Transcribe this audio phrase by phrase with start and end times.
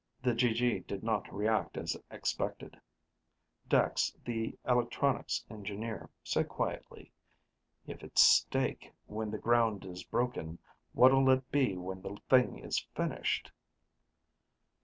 [0.23, 2.75] The GG did not react as expected.
[3.67, 7.11] Dex, the electronics engineer, said quietly,
[7.85, 10.57] "If it's steak when the ground is broken,
[10.93, 13.51] what'll it be when the thing is finished?"